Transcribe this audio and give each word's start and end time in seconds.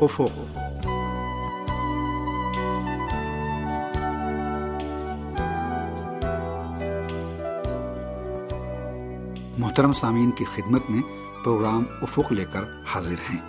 افق 0.00 0.58
محترم 9.58 9.92
سامعین 9.92 10.30
کی 10.30 10.44
خدمت 10.44 10.82
میں 10.88 11.02
پروگرام 11.44 11.84
افق 12.02 12.32
لے 12.32 12.44
کر 12.52 12.62
حاضر 12.86 13.14
ہیں۔ 13.30 13.40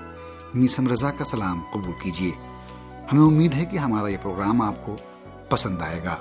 میسم 0.54 0.88
رضا 0.88 1.12
کا 1.12 1.24
سلام 1.24 1.62
قبول 1.74 1.92
کیجیے۔ 2.04 2.32
ہمیں 3.14 3.24
امید 3.24 3.54
ہے 3.54 3.66
کہ 3.66 3.78
ہمارا 3.78 4.08
یہ 4.08 4.18
پروگرام 4.22 4.62
آپ 4.62 4.86
کو 4.86 4.96
پسند 5.50 5.82
آئے 5.82 6.04
گا۔ 6.04 6.18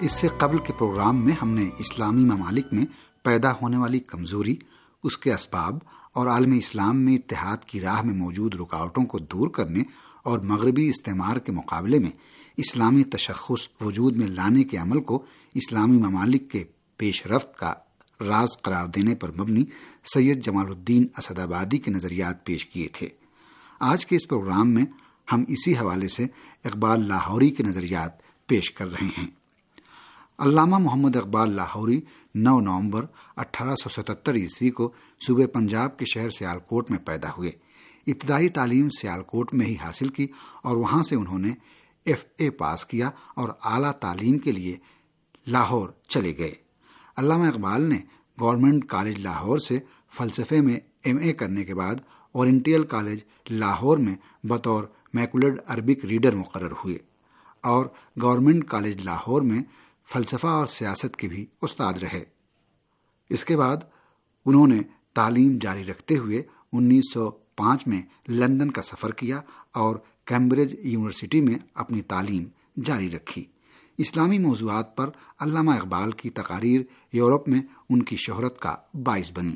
اس 0.00 0.12
سے 0.12 0.28
قبل 0.38 0.58
کے 0.58 0.72
پروگرام 0.72 1.24
میں 1.24 1.32
ہم 1.42 1.50
نے 1.50 1.70
اسلامی 1.78 2.24
ممالک 2.24 2.66
میں 2.72 2.84
پیدا 3.22 3.52
ہونے 3.52 3.76
والی 3.76 4.00
کمزوری، 4.00 4.56
اس 5.04 5.18
کے 5.18 5.34
اسباب 5.34 5.78
اور 6.12 6.26
عالم 6.26 6.52
اسلام 6.52 7.00
میں 7.00 7.16
اتحاد 7.16 7.56
کی 7.66 7.80
راہ 7.80 8.02
میں 8.02 8.14
موجود 8.14 8.54
رکاوٹوں 8.54 9.04
کو 9.04 9.18
دور 9.18 9.48
کرنے 9.48 9.82
اور 10.22 10.38
مغربی 10.38 10.88
استعمار 10.88 11.36
کے 11.36 11.52
مقابلے 11.52 11.98
میں 11.98 12.10
اسلامی 12.56 13.04
تشخص 13.04 13.68
وجود 13.80 14.16
میں 14.16 14.26
لانے 14.26 14.64
کے 14.64 14.76
عمل 14.76 15.00
کو 15.00 15.24
اسلامی 15.54 15.98
ممالک 15.98 16.50
کے 16.50 16.64
پیش 16.96 17.26
رفت 17.26 17.58
کا 17.58 17.74
راز 18.20 18.62
قرار 18.62 18.86
دینے 18.86 19.14
پر 19.14 19.30
مبنی 19.38 19.64
سید 20.14 20.44
جمال 20.44 20.66
الدین 20.66 21.06
اسد 21.16 21.38
آبادی 21.38 21.78
کے 21.78 21.90
نظریات 21.90 22.44
پیش 22.44 22.66
کیے 22.66 22.88
تھے۔ 22.92 23.08
آج 23.80 24.06
کے 24.06 24.16
اس 24.16 24.28
پروگرام 24.28 24.70
میں 24.70 24.84
ہم 25.32 25.44
اسی 25.48 25.72
حوالے 25.72 26.08
سے 26.08 26.26
اقبال 26.64 27.08
لاہوری 27.08 27.50
کے 27.50 27.62
نظریات 27.62 28.10
پیش 28.46 28.70
کر 28.70 28.92
رہے 28.92 29.08
ہیں۔ 29.18 29.37
علامہ 30.38 30.78
محمد 30.78 31.16
اقبال 31.16 31.50
لاہوری، 31.50 32.00
نو 32.34 32.60
نومبر 32.60 33.06
اٹھارہ 33.36 33.74
سو 33.74 33.88
ستتر 33.88 34.34
عیسوی 34.34 34.70
کو 34.70 34.92
صوبے 35.26 35.46
پنجاب 35.46 35.98
کے 35.98 36.04
شہر 36.14 36.30
سیال 36.30 36.58
کوٹ 36.58 36.90
میں 36.90 36.98
پیدا 36.98 37.28
ہوئے۔ 37.38 37.50
ابتدائی 38.06 38.48
تعلیم 38.48 38.88
سیال 39.00 39.22
کوٹ 39.22 39.54
میں 39.54 39.66
ہی 39.66 39.74
حاصل 39.82 40.08
کی 40.08 40.26
اور 40.62 40.76
وہاں 40.76 41.02
سے 41.02 41.14
انہوں 41.14 41.38
نے 41.38 41.48
ایف 42.04 42.24
اے 42.36 42.50
پاس 42.50 42.84
کیا 42.84 43.10
اور 43.34 43.48
اعلیٰ 43.64 43.92
تعلیم 43.92 44.38
کے 44.38 44.52
لیے 44.52 44.76
لاہور 45.46 45.88
چلے 46.08 46.34
گئے۔ 46.38 46.54
علامہ 47.16 47.44
اقبال 47.44 47.82
نے 47.82 47.98
گورنمنٹ 48.40 48.84
کالج 48.84 49.20
لاہور 49.20 49.58
سے 49.58 49.78
فلسفے 50.16 50.60
میں 50.60 50.80
ایم 51.02 51.18
اے 51.18 51.32
کرنے 51.32 51.64
کے 51.64 51.74
بعد 51.74 51.94
اورینٹیل 52.32 52.82
کالج 52.82 53.18
لاہور 53.50 53.98
میں 53.98 54.14
بطور 54.46 54.84
میکولڈ 55.14 55.60
عربک 55.66 56.04
ریڈر 56.04 56.34
مقرر 56.36 56.72
ہوئے 56.84 56.98
اور 57.60 57.86
گورنمنٹ 58.22 58.64
کالج 58.64 59.04
لاہور 59.04 59.42
میں 59.42 59.62
فلسفہ 60.12 60.46
اور 60.46 60.66
سیاست 60.66 61.16
کے 61.16 61.28
بھی 61.28 61.46
استاد 61.62 61.94
رہے۔ 61.94 62.24
اس 63.30 63.44
کے 63.44 63.56
بعد 63.56 63.76
انہوں 64.46 64.66
نے 64.66 64.80
تعلیم 65.14 65.58
جاری 65.60 65.84
رکھتے 65.84 66.18
ہوئے 66.18 66.42
انیس 66.72 67.12
سو 67.12 67.30
پانچ 67.30 67.86
میں 67.86 68.02
لندن 68.28 68.70
کا 68.70 68.82
سفر 68.82 69.10
کیا 69.10 69.40
اور 69.72 69.96
کیمبرج 70.24 70.74
یونیورسٹی 70.78 71.40
میں 71.40 71.54
اپنی 71.74 72.02
تعلیم 72.02 72.44
جاری 72.84 73.10
رکھی۔ 73.10 73.44
اسلامی 73.98 74.38
موضوعات 74.38 74.96
پر 74.96 75.10
علامہ 75.38 75.70
اقبال 75.70 76.12
کی 76.12 76.30
تقاریر 76.30 76.80
یورپ 77.12 77.48
میں 77.48 77.60
ان 77.90 78.02
کی 78.02 78.16
شہرت 78.16 78.58
کا 78.58 78.76
باعث 78.94 79.32
بنی۔ 79.34 79.54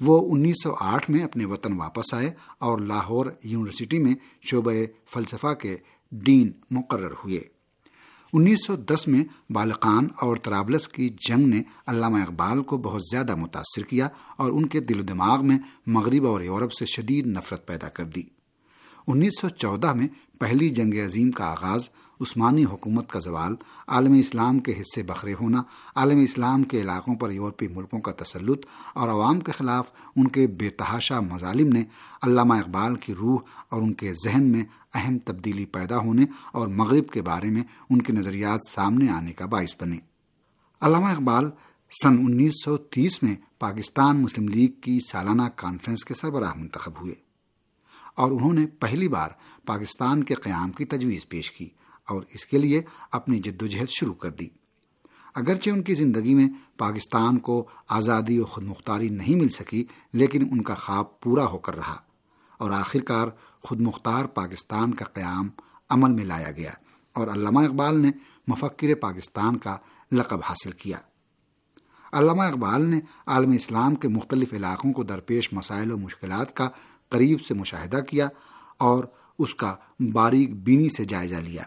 وہ 0.00 0.34
انیس 0.34 0.56
سو 0.62 0.74
آٹھ 0.80 1.10
میں 1.10 1.24
اپنے 1.24 1.44
وطن 1.44 1.72
واپس 1.72 2.14
آئے 2.14 2.30
اور 2.58 2.78
لاہور 2.78 3.26
یونیورسٹی 3.42 3.98
میں 3.98 4.14
شعبہ 4.42 4.72
فلسفہ 5.06 5.54
کے 5.54 5.76
ڈین 6.12 6.52
مقرر 6.70 7.12
ہوئے۔ 7.24 7.55
انیس 8.38 8.66
سو 8.66 8.76
دس 8.76 9.08
میں 9.08 9.52
بالقان 9.52 10.06
اور 10.20 10.36
ترابلس 10.36 10.88
کی 10.88 11.08
جنگ 11.08 11.46
نے 11.46 11.62
علامہ 11.86 12.18
اقبال 12.18 12.62
کو 12.62 12.78
بہت 12.78 13.02
زیادہ 13.10 13.34
متاثر 13.34 13.82
کیا 13.82 14.08
اور 14.36 14.52
ان 14.52 14.66
کے 14.66 14.80
دل 14.80 15.00
و 15.00 15.02
دماغ 15.02 15.46
میں 15.46 15.58
مغرب 15.86 16.26
اور 16.26 16.40
یورپ 16.40 16.72
سے 16.72 16.86
شدید 16.86 17.26
نفرت 17.26 17.66
پیدا 17.66 17.88
کر 17.88 18.04
دی۔ 18.04 18.22
انیس 19.06 19.40
سو 19.40 19.48
چودہ 19.48 19.92
میں 19.92 20.08
پہلی 20.38 20.70
جنگ 20.70 20.94
عظیم 21.04 21.30
کا 21.30 21.44
آغاز 21.44 21.88
عثمانی 22.20 22.64
حکومت 22.64 23.10
کا 23.10 23.18
زوال، 23.18 23.54
عالم 23.88 24.12
اسلام 24.12 24.58
کے 24.58 24.72
حصے 24.80 25.02
بکھرے 25.02 25.34
ہونا، 25.40 25.62
عالم 25.94 26.18
اسلام 26.18 26.62
کے 26.62 26.80
علاقوں 26.80 27.14
پر 27.14 27.30
یورپی 27.30 27.68
ملکوں 27.68 28.00
کا 28.00 28.12
تسلط 28.12 28.66
اور 28.94 29.08
عوام 29.08 29.40
کے 29.40 29.52
خلاف 29.52 29.90
ان 30.16 30.28
کے 30.28 30.46
بے 30.46 30.70
تحاشا 30.70 31.20
مظالم 31.20 31.68
نے 31.68 31.84
علامہ 32.22 32.54
اقبال 32.54 32.96
کی 32.96 33.14
روح 33.14 33.38
اور 33.68 33.82
ان 33.82 33.92
کے 33.92 34.12
ذہن 34.24 34.42
میں 34.42 34.64
اہم 34.94 35.18
تبدیلی 35.18 35.64
پیدا 35.64 35.98
ہونے 35.98 36.24
اور 36.52 36.68
مغرب 36.68 37.08
کے 37.08 37.22
بارے 37.22 37.50
میں 37.50 37.62
ان 37.90 38.02
کے 38.02 38.12
نظریات 38.12 38.60
سامنے 38.70 39.08
آنے 39.08 39.32
کا 39.32 39.46
باعث 39.46 39.76
بنے۔ 39.80 39.96
علامہ 40.80 41.06
اقبال 41.06 41.50
سن 42.02 42.16
انیس 42.18 42.52
سو 42.64 42.76
تیس 42.76 43.22
میں 43.22 43.36
پاکستان 43.58 44.16
مسلم 44.16 44.48
لیگ 44.48 44.80
کی 44.80 44.98
سالانہ 45.12 45.42
کانفرنس 45.56 46.04
کے 46.04 46.14
سربراہ 46.14 46.52
منتخب 46.56 46.92
ہوئے۔ 47.00 47.25
اور 48.16 48.30
انہوں 48.30 48.52
نے 48.52 48.66
پہلی 48.66 49.08
بار 49.08 49.30
پاکستان 49.66 50.24
کے 50.24 50.34
قیام 50.34 50.72
کی 50.72 50.84
تجویز 50.84 51.28
پیش 51.28 51.52
کی 51.52 51.68
اور 52.08 52.22
اس 52.34 52.46
کے 52.46 52.58
لیے 52.58 52.82
اپنی 53.12 53.38
جدوجہد 53.38 53.88
شروع 53.88 54.14
کر 54.14 54.30
دی۔ 54.30 54.48
اگرچہ 55.34 55.70
ان 55.70 55.82
کی 55.82 55.94
زندگی 55.94 56.34
میں 56.34 56.48
پاکستان 56.76 57.38
کو 57.38 57.68
آزادی 57.88 58.38
و 58.38 58.44
خود 58.44 58.64
مختاری 58.64 59.08
نہیں 59.08 59.36
مل 59.36 59.48
سکی، 59.48 59.84
لیکن 60.12 60.48
ان 60.50 60.62
کا 60.62 60.74
خواب 60.74 61.20
پورا 61.20 61.46
ہو 61.46 61.58
کر 61.58 61.76
رہا 61.76 61.96
اور 62.58 62.70
آخر 62.70 63.00
کار 63.00 63.28
خود 63.62 63.80
مختار 63.80 64.24
پاکستان 64.24 64.94
کا 64.94 65.04
قیام 65.04 65.48
عمل 65.88 66.10
میں 66.10 66.24
لایا 66.24 66.50
گیا 66.50 66.72
اور 67.12 67.28
علامہ 67.28 67.60
اقبال 67.60 68.00
نے 68.00 68.10
مفکر 68.48 68.94
پاکستان 68.94 69.56
کا 69.56 69.76
لقب 70.12 70.40
حاصل 70.44 70.70
کیا۔ 70.70 70.98
علامہ 72.12 72.42
اقبال 72.42 72.82
نے 72.82 73.00
عالم 73.26 73.50
اسلام 73.50 73.94
کے 73.94 74.08
مختلف 74.08 74.52
علاقوں 74.52 74.92
کو 74.92 75.02
درپیش 75.02 75.52
مسائل 75.52 75.90
و 75.92 75.98
مشکلات 75.98 76.56
کا 76.56 76.68
قریب 77.08 77.40
سے 77.40 77.54
مشاہدہ 77.54 77.96
کیا 77.96 78.28
اور 78.78 79.04
اس 79.38 79.54
کا 79.54 79.74
باریک 80.12 80.56
بینی 80.56 80.88
سے 80.88 81.04
جائزہ 81.04 81.34
لیا۔ 81.34 81.62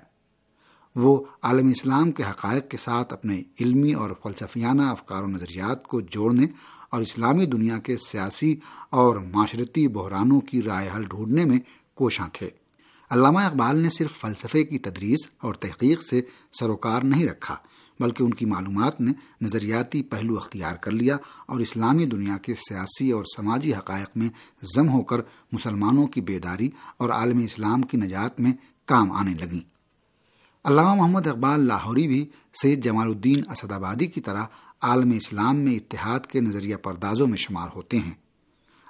وہ 0.95 1.23
عالم 1.41 1.67
اسلام 1.67 2.11
کے 2.11 2.23
حقائق 2.23 2.69
کے 2.69 2.77
ساتھ 2.77 3.13
اپنے 3.13 3.41
علمی 3.61 3.94
اور 3.94 4.11
فلسفیانہ 4.23 4.81
افکار 4.81 5.23
و 5.23 5.28
نظریات 5.28 5.83
کو 5.83 6.01
جوڑنے 6.01 6.45
اور 6.89 7.01
اسلامی 7.01 7.45
دنیا 7.45 7.79
کے 7.79 7.97
سیاسی 7.97 8.55
اور 8.89 9.17
معاشرتی 9.17 9.88
بحرانوں 9.88 10.41
کی 10.41 10.61
رائے 10.61 10.89
حل 10.95 11.03
ڈھونڈنے 11.03 11.45
میں 11.45 11.59
کوشاں 11.94 12.28
تھے۔ 12.33 12.49
علامہ 13.09 13.39
اقبال 13.39 13.78
نے 13.78 13.89
صرف 13.89 14.11
فلسفے 14.11 14.63
کی 14.63 14.79
تدریس 14.79 15.29
اور 15.38 15.53
تحقیق 15.53 16.03
سے 16.03 16.22
سروکار 16.59 17.01
نہیں 17.01 17.25
رکھا 17.25 17.55
بلکہ 17.99 18.23
ان 18.23 18.33
کی 18.33 18.45
معلومات 18.45 19.01
نے 19.01 19.11
نظریاتی 19.41 20.03
پہلو 20.03 20.37
اختیار 20.37 20.75
کر 20.75 20.91
لیا 20.91 21.17
اور 21.45 21.59
اسلامی 21.59 22.05
دنیا 22.05 22.37
کے 22.37 22.53
سیاسی 22.53 23.11
اور 23.11 23.23
سماجی 23.37 23.73
حقائق 23.73 24.17
میں 24.17 24.29
ضم 24.75 24.89
ہو 24.89 25.01
کر 25.01 25.17
مسلمانوں 25.51 26.07
کی 26.07 26.21
بیداری 26.21 26.69
اور 26.97 27.09
عالم 27.09 27.39
اسلام 27.39 27.81
کی 27.81 27.97
نجات 27.97 28.39
میں 28.39 28.53
کام 28.85 29.11
آنے 29.11 29.33
لگیں۔ 29.33 29.79
علامہ 30.63 30.95
محمد 30.95 31.27
اقبال 31.27 31.59
لاہوری 31.59 32.07
بھی 32.07 32.29
سید 32.61 32.83
جمال 32.83 33.07
الدین 33.07 33.43
اسد 33.51 33.71
آبادی 33.71 34.05
کی 34.05 34.21
طرح 34.21 34.43
عالم 34.81 35.11
اسلام 35.11 35.55
میں 35.55 35.75
اتحاد 35.75 36.19
کے 36.19 36.39
نظریہ 36.39 36.75
پردازوں 36.75 37.27
میں 37.27 37.37
شمار 37.37 37.67
ہوتے 37.75 37.99
ہیں۔ 37.99 38.11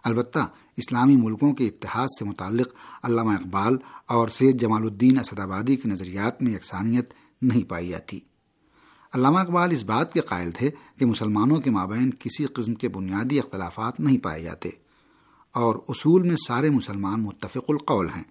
البتہ 0.03 0.39
اسلامی 0.77 1.15
ملکوں 1.15 1.53
کے 1.53 1.67
اتحاد 1.67 2.07
سے 2.19 2.25
متعلق 2.25 2.67
علامہ 3.03 3.31
اقبال 3.31 3.77
اور 4.05 4.29
سید 4.29 4.61
جمال 4.61 4.81
الدین 4.81 5.19
اسد 5.19 5.39
آبادی 5.39 5.75
کے 5.75 5.89
نظریات 5.89 6.41
میں 6.41 6.51
یکسانیت 6.51 7.13
نہیں 7.41 7.69
پائی 7.69 7.89
جاتی۔ 7.89 8.19
علامہ 9.13 9.39
اقبال 9.39 9.71
اس 9.71 9.83
بات 9.83 10.13
کے 10.13 10.19
قائل 10.19 10.51
تھے 10.51 10.71
کہ 10.97 11.05
مسلمانوں 11.05 11.57
کے 11.57 11.69
مابین 11.69 12.11
کسی 12.11 12.45
قسم 12.45 12.73
کے 12.73 12.89
بنیادی 12.89 13.39
اختلافات 13.39 13.99
نہیں 13.99 14.17
پائے 14.17 14.43
جاتے 14.43 14.69
اور 15.51 15.75
اصول 15.87 16.23
میں 16.23 16.35
سارے 16.47 16.69
مسلمان 16.69 17.21
متفق 17.21 17.65
القول 17.69 18.07
ہیں۔ 18.15 18.23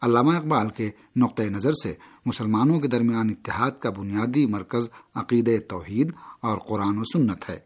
علامہ 0.00 0.32
اقبال 0.32 0.68
کے 0.68 0.90
نقطۂ 1.16 1.42
نظر 1.42 1.72
سے 1.72 1.94
مسلمانوں 2.26 2.80
کے 2.80 2.88
درمیان 2.88 3.28
اتحاد 3.28 3.70
کا 3.80 3.90
بنیادی 3.90 4.46
مرکز 4.46 4.88
عقید 5.14 5.50
توحید 5.68 6.12
اور 6.40 6.58
قرآن 6.58 6.98
و 6.98 7.04
سنت 7.04 7.50
ہے۔ 7.50 7.58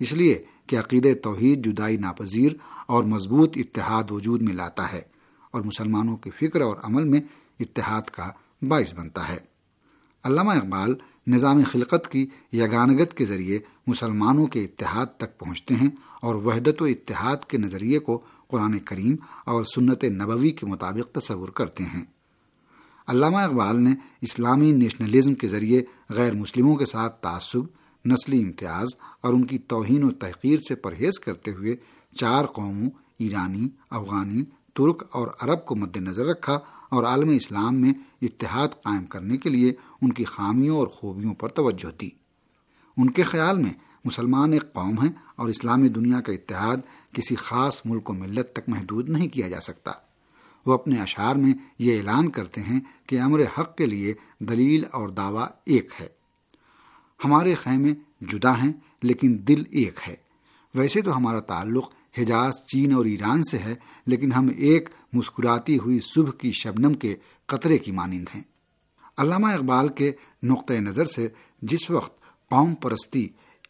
اس 0.00 0.12
لیے 0.12 0.44
کہ 0.66 0.78
عقید 0.78 1.06
توحید 1.22 1.66
جدائی 1.66 1.96
ناپذیر 1.96 2.52
اور 2.86 3.04
مضبوط 3.04 3.56
اتحاد 3.56 4.10
وجود 4.10 4.42
میں 4.42 4.54
لاتا 4.54 4.92
ہے 4.92 5.02
اور 5.50 5.62
مسلمانوں 5.62 6.16
کی 6.16 6.30
فکر 6.30 6.60
اور 6.60 6.76
عمل 6.82 7.04
میں 7.04 7.20
اتحاد 7.60 8.02
کا 8.02 8.30
باعث 8.62 8.94
بنتا 8.94 9.28
ہے۔ 9.28 9.38
علامہ 10.24 10.50
اقبال 10.50 10.94
نظام 11.28 11.62
خلقت 11.70 12.12
کی 12.12 12.26
یگانگت 12.52 13.16
کے 13.16 13.24
ذریعے 13.24 13.58
مسلمانوں 13.86 14.46
کے 14.46 14.64
اتحاد 14.64 15.06
تک 15.16 15.38
پہنچتے 15.38 15.74
ہیں 15.74 15.88
اور 16.22 16.34
وحدت 16.34 16.82
و 16.82 16.84
اتحاد 16.84 17.36
کے 17.48 17.58
نظریے 17.58 17.98
کو 17.98 18.20
قرآن 18.48 18.78
کریم 18.78 19.16
اور 19.46 19.64
سنت 19.64 20.04
نبوی 20.04 20.50
کے 20.50 20.66
مطابق 20.66 21.14
تصور 21.14 21.48
کرتے 21.48 21.84
ہیں۔ 21.84 22.04
علامہ 23.06 23.36
اقبال 23.36 23.82
نے 23.82 23.90
اسلامی 24.20 24.72
نیشنلزم 24.72 25.34
کے 25.34 25.46
ذریعے 25.46 25.82
غیر 26.10 26.32
مسلموں 26.32 26.76
کے 26.76 26.86
ساتھ 26.86 27.22
تعصب، 27.22 27.62
نسلی 28.04 28.42
امتیاز 28.42 28.86
اور 29.20 29.32
ان 29.32 29.46
کی 29.46 29.58
توہین 29.58 30.04
و 30.04 30.10
تحقیر 30.10 30.58
سے 30.68 30.74
پرہیز 30.74 31.18
کرتے 31.18 31.50
ہوئے 31.50 31.76
چار 32.14 32.44
قوموں، 32.44 32.90
ایرانی، 33.18 33.68
افغانی 33.90 34.44
ترک 34.78 35.02
اور 35.10 35.28
عرب 35.40 35.64
کو 35.64 35.76
مد 35.76 35.96
نظر 35.96 36.26
رکھا 36.26 36.58
اور 36.90 37.04
عالم 37.04 37.28
اسلام 37.28 37.80
میں 37.80 37.92
اتحاد 38.22 38.68
قائم 38.68 39.04
کرنے 39.04 39.36
کے 39.36 39.48
لیے 39.48 39.72
ان 40.02 40.12
کی 40.12 40.24
خامیوں 40.24 40.76
اور 40.76 40.86
خوبیوں 40.86 41.34
پر 41.34 41.48
توجہ 41.48 42.00
دی۔ 42.00 42.10
ان 42.96 43.10
کے 43.10 43.22
خیال 43.22 43.58
میں 43.58 43.70
مسلمان 44.04 44.52
ایک 44.52 44.72
قوم 44.72 44.98
ہیں 44.98 45.12
اور 45.36 45.48
اسلامی 45.48 45.88
دنیا 45.88 46.20
کا 46.20 46.32
اتحاد 46.32 46.76
کسی 47.12 47.34
خاص 47.34 47.82
ملک 47.84 48.10
و 48.10 48.12
ملت 48.12 48.52
تک 48.52 48.68
محدود 48.68 49.08
نہیں 49.08 49.28
کیا 49.28 49.48
جا 49.48 49.60
سکتا۔ 49.60 49.90
وہ 50.66 50.74
اپنے 50.74 51.00
اشعار 51.00 51.36
میں 51.36 51.52
یہ 51.78 51.98
اعلان 51.98 52.30
کرتے 52.30 52.62
ہیں 52.62 52.80
کہ 53.06 53.20
امر 53.20 53.40
حق 53.58 53.76
کے 53.76 53.86
لیے 53.86 54.14
دلیل 54.38 54.84
اور 54.92 55.08
دعویٰ 55.08 55.46
ایک 55.66 55.92
ہے۔ 56.00 56.08
ہمارے 57.24 57.54
خیمے 57.54 57.92
جدا 58.20 58.62
ہیں 58.62 58.72
لیکن 59.02 59.38
دل 59.48 59.62
ایک 59.70 60.00
ہے۔ 60.08 60.16
ویسے 60.74 61.00
تو 61.00 61.16
ہمارا 61.16 61.40
تعلق 61.40 61.90
حجاز 62.18 62.52
چین 62.66 62.92
اور 62.92 63.04
ایران 63.04 63.42
سے 63.42 63.58
ہے، 63.58 63.74
لیکن 64.06 64.32
ہم 64.32 64.48
ایک 64.56 64.88
مسکراتی 65.12 65.78
ہوئی 65.78 66.00
صبح 66.00 66.30
کی 66.30 66.52
شبنم 66.52 66.94
کے 66.94 67.16
قطرے 67.46 67.78
کی 67.78 67.92
مانند 67.92 68.24
ہیں۔ 68.34 68.42
علامہ 69.16 69.46
اقبال 69.46 69.88
کے 69.88 70.12
نقطۂ 70.42 70.74
نظر 70.74 71.04
سے 71.04 71.28
جس 71.62 71.90
وقت 71.90 72.20
قوم 72.50 72.74
پرستی 72.74 73.28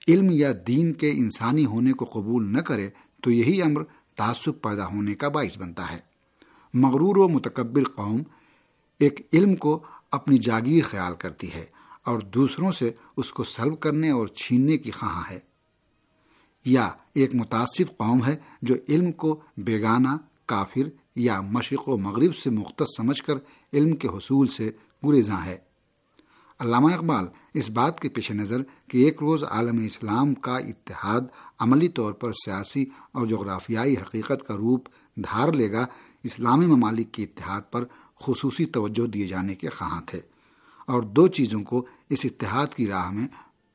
علم 0.08 0.26
یا 0.30 0.52
دین 0.66 0.92
کے 0.92 1.10
انسانی 1.10 1.66
ہونے 1.66 1.92
کو 1.92 2.04
قبول 2.04 2.52
نہ 2.52 2.60
کرے، 2.60 2.90
تو 3.22 3.30
یہی 3.30 3.62
امر 3.62 3.82
تعصب 4.16 4.60
پیدا 4.60 4.86
ہونے 4.86 5.14
کا 5.14 5.28
باعث 5.28 5.58
بنتا 5.58 5.92
ہے۔ 5.92 5.98
مغرور 6.74 7.16
و 7.16 7.28
متکبر 7.28 7.84
قوم 7.84 8.22
ایک 8.98 9.28
علم 9.32 9.54
کو 9.54 9.82
اپنی 10.10 10.38
جاگیر 10.38 10.84
خیال 10.84 11.14
کرتی 11.14 11.52
ہے 11.54 11.66
اور 12.04 12.20
دوسروں 12.20 12.72
سے 12.72 12.90
اس 13.16 13.32
کو 13.32 13.44
سلب 13.44 13.80
کرنے 13.80 14.10
اور 14.10 14.26
چھیننے 14.26 14.78
کی 14.78 14.90
خواہاں 14.90 15.22
ہے۔ 15.30 15.47
یا 16.64 16.90
ایک 17.14 17.34
متاثر 17.34 17.84
قوم 17.96 18.24
ہے 18.24 18.36
جو 18.62 18.74
علم 18.88 19.12
کو 19.12 19.40
بیگانہ، 19.56 20.08
کافر 20.46 20.88
یا 21.16 21.40
مشرق 21.40 21.88
و 21.88 21.96
مغرب 21.96 22.36
سے 22.36 22.50
مختص 22.50 22.96
سمجھ 22.96 23.22
کر 23.22 23.34
علم 23.72 23.96
کے 23.96 24.08
حصول 24.08 24.48
سے 24.48 24.70
گریزاں 25.04 25.44
ہے۔ 25.46 25.56
علامہ 26.58 26.92
اقبال 26.92 27.26
اس 27.54 27.70
بات 27.70 28.00
کے 28.00 28.08
پیش 28.08 28.30
نظر 28.30 28.62
کہ 28.88 28.98
ایک 28.98 29.16
روز 29.20 29.44
عالم 29.44 29.84
اسلام 29.86 30.34
کا 30.34 30.58
اتحاد 30.58 31.20
عملی 31.58 31.88
طور 31.88 32.12
پر 32.12 32.32
سیاسی 32.32 32.84
اور 33.12 33.26
جغرافیائی 33.26 33.94
حقیقت 33.94 34.46
کا 34.46 34.56
روپ 34.56 34.88
دھار 35.16 35.52
لے 35.52 35.72
گا، 35.72 35.86
اسلامی 36.24 36.66
ممالک 36.66 37.12
کے 37.12 37.22
اتحاد 37.22 37.60
پر 37.70 37.84
خصوصی 38.20 38.66
توجہ 38.66 39.06
دیے 39.06 39.26
جانے 39.26 39.54
کے 39.54 39.68
خواہاں 39.68 40.00
تھے 40.06 40.20
اور 40.86 41.02
دو 41.02 41.28
چیزوں 41.28 41.62
کو 41.62 41.86
اس 42.08 42.18
اتحاد 42.24 42.66
کی 42.76 42.86
راہ 42.86 43.10
میں 43.10 43.28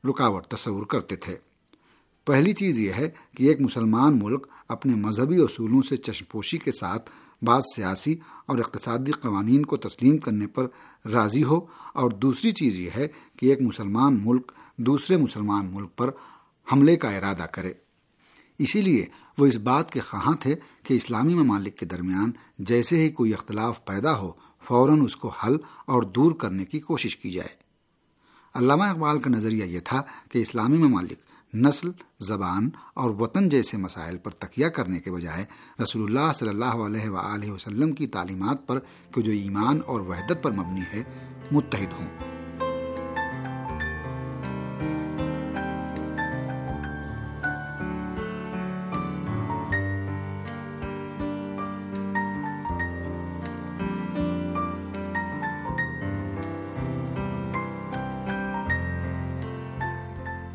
رکاوٹ 0.08 0.46
تصور 0.46 0.86
کرتے 0.86 1.16
تھے۔ 1.16 1.36
پہلی 2.24 2.52
چیز 2.52 2.80
یہ 2.80 2.92
ہے 2.92 3.10
کہ 3.36 3.44
ایک 3.44 3.60
مسلمان 3.60 4.18
ملک 4.22 4.46
اپنے 4.68 4.94
مذہبی 4.94 5.36
اصولوں 5.36 5.82
سے 5.88 5.96
چشم 5.96 6.24
پوشی 6.30 6.58
کے 6.58 6.72
ساتھ 6.72 7.10
بعض 7.42 7.62
سیاسی 7.76 8.16
اور 8.46 8.58
اقتصادی 8.58 9.10
قوانین 9.10 9.62
کو 9.62 9.76
تسلیم 9.76 10.18
کرنے 10.18 10.46
پر 10.46 10.66
راضی 11.12 11.44
ہو 11.44 11.60
اور 11.94 12.10
دوسری 12.10 12.52
چیز 12.52 12.80
یہ 12.80 12.90
ہے 12.96 13.08
کہ 13.38 13.46
ایک 13.46 13.62
مسلمان 13.62 14.20
ملک 14.22 14.52
دوسرے 14.76 15.16
مسلمان 15.16 15.68
ملک 15.72 15.96
پر 15.96 16.10
حملے 16.72 16.96
کا 16.96 17.10
ارادہ 17.10 17.42
کرے۔ 17.42 17.72
اسی 18.58 18.82
لیے 18.82 19.06
وہ 19.38 19.46
اس 19.46 19.56
بات 19.56 19.92
کے 19.92 20.00
خواہاں 20.00 20.32
تھے 20.40 20.54
کہ 20.82 20.94
اسلامی 20.94 21.34
ممالک 21.34 21.78
کے 21.78 21.86
درمیان 21.86 22.30
جیسے 22.58 22.96
ہی 22.96 23.08
کوئی 23.10 23.34
اختلاف 23.34 23.84
پیدا 23.84 24.18
ہو، 24.18 24.32
فوراً 24.64 25.00
اس 25.00 25.16
کو 25.16 25.28
حل 25.28 25.56
اور 25.86 26.02
دور 26.02 26.32
کرنے 26.32 26.64
کی 26.64 26.80
کوشش 26.80 27.16
کی 27.16 27.30
جائے۔ 27.30 27.64
علامہ 28.54 28.84
اقبال 28.84 29.20
کا 29.20 29.30
نظریہ 29.30 29.64
یہ 29.64 29.80
تھا 29.80 30.02
کہ 30.32 30.38
اسلامی 30.38 30.76
ممالک 30.76 31.23
نسل، 31.54 31.90
زبان 32.20 32.70
اور 32.94 33.10
وطن 33.10 33.48
جیسے 33.48 33.76
مسائل 33.76 34.18
پر 34.18 34.30
تکیہ 34.30 34.66
کرنے 34.66 35.00
کے 35.00 35.12
بجائے 35.12 35.44
رسول 35.82 36.02
اللہ 36.02 36.32
صلی 36.32 36.48
اللہ 36.48 36.64
علیہ 36.64 37.08
وآلہ 37.08 37.50
وسلم 37.50 37.92
کی 37.92 38.06
تعلیمات 38.06 38.66
پر 38.66 38.78
کہ 39.14 39.22
جو 39.22 39.32
ایمان 39.32 39.80
اور 39.86 40.00
وحدت 40.00 40.42
پر 40.42 40.50
مبنی 40.50 40.80
ہے، 40.80 41.02
متحد 41.52 41.92
ہوں۔ 41.92 42.34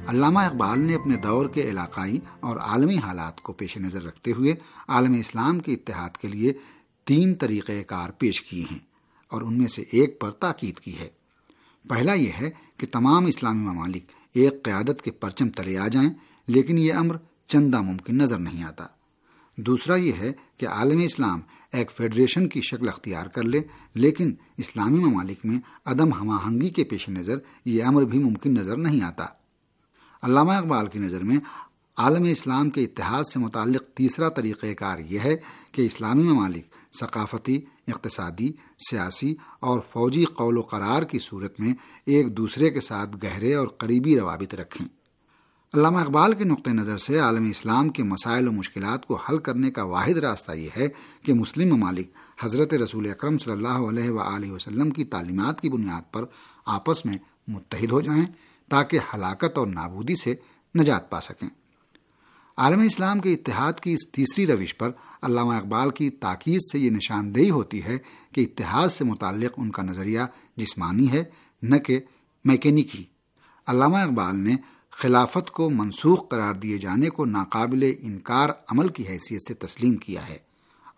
علامہ 0.09 0.39
اقبال 0.39 0.79
نے 0.79 0.95
اپنے 0.95 1.15
دور 1.15 1.50
کے 1.50 1.69
علاقائی 1.69 2.19
اور 2.39 2.57
عالمی 2.57 2.97
حالات 2.97 3.41
کو 3.41 3.53
پیش 3.53 3.77
نظر 3.77 4.03
رکھتے 4.03 4.31
ہوئے 4.31 4.56
عالم 4.88 5.13
اسلام 5.13 5.59
کے 5.59 5.73
اتحاد 5.73 6.09
کے 6.17 6.27
لیے 6.27 6.53
تین 7.06 7.35
طریقہ 7.35 7.71
کار 7.88 8.09
پیش 8.09 8.41
کیے 8.41 8.63
ہیں 8.71 8.79
اور 9.27 9.41
ان 9.41 9.57
میں 9.57 9.67
سے 9.67 9.83
ایک 9.91 10.19
پر 10.19 10.31
تاکید 10.31 10.79
کی 10.79 11.00
ہے۔ 11.00 11.07
پہلا 11.89 12.13
یہ 12.13 12.31
ہے 12.41 12.50
کہ 12.77 12.88
تمام 12.91 13.25
اسلامی 13.25 13.63
ممالک 13.63 14.03
ایک 14.33 14.63
قیادت 14.63 15.01
کے 15.01 15.11
پرچم 15.11 15.50
تلے 15.50 15.77
آ 15.77 15.88
جائیں، 15.88 16.09
لیکن 16.47 16.77
یہ 16.77 16.94
امر 16.94 17.15
چندہ 17.47 17.81
ممکن 17.81 18.17
نظر 18.17 18.38
نہیں 18.38 18.63
آتا۔ 18.63 18.85
دوسرا 19.57 19.95
یہ 19.95 20.11
ہے 20.19 20.31
کہ 20.57 20.67
عالم 20.67 21.00
اسلام 21.00 21.39
ایک 21.73 21.91
فیڈریشن 21.91 22.47
کی 22.47 22.61
شکل 22.61 22.88
اختیار 22.88 23.25
کر 23.25 23.44
لے، 23.44 23.61
لیکن 23.94 24.33
اسلامی 24.57 25.03
ممالک 25.03 25.39
میں 25.44 25.59
عدم 25.85 26.13
ہم 26.13 26.29
آہنگی 26.29 26.69
کے 26.69 26.83
پیش 26.83 27.09
نظر 27.09 27.38
یہ 27.65 27.83
امر 27.83 28.03
بھی 28.03 28.19
ممکن 28.19 28.53
نظر 28.53 28.77
نہیں 28.77 29.01
آتا۔ 29.01 29.25
علامہ 30.24 30.51
اقبال 30.51 30.88
کی 30.88 31.00
نظر 31.00 31.24
میں 31.24 31.38
عالم 31.98 32.24
اسلام 32.24 32.69
کے 32.69 32.83
اتحاد 32.83 33.24
سے 33.24 33.39
متعلق 33.39 33.83
تیسرا 33.94 34.30
طریقہ 34.30 34.74
کار 34.74 35.00
یہ 35.00 35.19
ہے 35.19 35.38
کہ 35.71 35.86
اسلامی 35.86 36.24
ممالک 36.24 36.66
ثقافتی، 36.94 37.62
اقتصادی، 37.88 38.51
سیاسی 38.89 39.36
اور 39.60 39.80
فوجی 39.94 40.25
قول 40.25 40.57
و 40.57 40.62
قرار 40.62 41.04
کی 41.04 41.19
صورت 41.19 41.60
میں 41.60 41.74
ایک 42.06 42.38
دوسرے 42.38 42.69
کے 42.69 42.81
ساتھ 42.81 43.10
گہرے 43.24 43.56
اور 43.56 43.68
قریبی 43.68 44.19
روابط 44.19 44.56
رکھیں۔ 44.56 44.88
علامہ 45.74 45.98
اقبال 45.98 46.33
کے 46.33 46.44
نقطۂ 46.44 46.69
نظر 46.69 46.98
سے 46.98 47.19
عالم 47.19 47.50
اسلام 47.50 47.89
کے 47.89 48.04
مسائل 48.04 48.48
و 48.48 48.51
مشکلات 48.51 49.06
کو 49.06 49.16
حل 49.16 49.38
کرنے 49.38 49.71
کا 49.71 49.83
واحد 49.83 50.18
راستہ 50.18 50.51
یہ 50.51 50.69
ہے 50.77 50.88
کہ 51.24 51.33
مسلم 51.33 51.75
ممالک 51.75 52.07
حضرت 52.39 52.74
رسول 52.74 53.10
اکرم 53.10 53.38
صلی 53.38 53.54
اللہ 53.54 53.68
علیہ 53.68 54.10
و 54.10 54.56
وسلم 54.56 54.89
کی 54.89 55.04
تعلیمات 55.04 55.62
کی 55.62 55.69
بنیاد 55.69 56.13
پر 56.13 56.25
آپس 56.66 57.06
میں 57.06 57.18
متحد 57.48 57.92
ہو 57.92 58.01
جائیں۔ 58.01 58.25
تاکہ 58.69 59.00
ہلاکت 59.13 59.57
اور 59.57 59.68
نابودی 59.68 60.16
سے 60.16 60.36
نجات 60.75 61.10
پا 61.10 61.21
سکیں۔ 61.21 61.50
عالم 62.57 62.80
اسلام 62.80 63.19
کے 63.19 63.33
اتحاد 63.33 63.74
کی 63.74 63.94
اس 63.94 64.12
تیسری 64.12 64.48
روش 64.48 64.77
پر 64.77 64.92
علامہ 65.21 65.54
اقبال 65.54 65.89
کی 65.89 66.10
تاکید 66.10 66.60
سے 66.71 66.80
یہ 66.80 66.89
نشاندہی 66.89 67.50
ہوتی 67.50 67.83
ہے 67.83 67.98
کہ 68.31 68.42
اتحاد 68.42 68.89
سے 68.89 69.04
متعلق 69.04 69.51
ان 69.57 69.71
کا 69.71 69.83
نظریہ 69.83 70.19
جسمانی 70.57 71.11
ہے، 71.11 71.23
نہ 71.61 71.76
کہ 71.76 71.99
میکینکی 72.45 73.06
علامہ 73.68 73.97
اقبال 73.97 74.40
نے 74.40 74.56
خلافت 74.92 75.52
کو 75.52 75.69
منسوخ 75.69 76.30
قرار 76.30 76.54
دیے 76.54 76.78
جانے 76.78 77.09
کو 77.09 77.26
ناقابل 77.26 77.92
انکار 77.99 78.49
عمل 78.49 78.88
کی 78.88 79.07
حیثیت 79.07 79.42
سے 79.47 79.54
تسلیم 79.54 79.95
کیا 79.97 80.30
ہے۔ 80.30 80.48